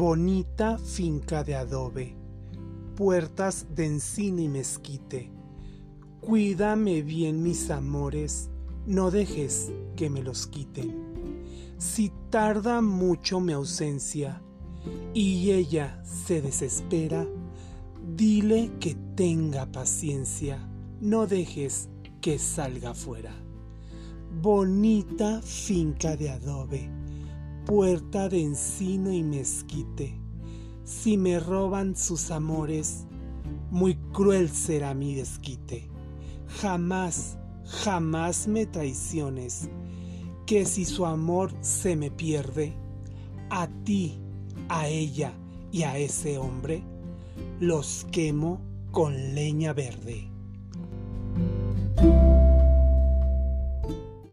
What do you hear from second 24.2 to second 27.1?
Bonita finca de adobe